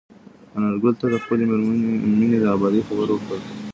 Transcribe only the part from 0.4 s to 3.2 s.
انارګل ته د خپلې مېنې د ابادۍ خبر